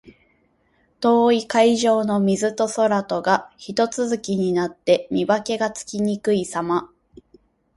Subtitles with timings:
[0.99, 6.89] 遠い海上の水と空とがひと続きになって、見分けがつきにくいさま。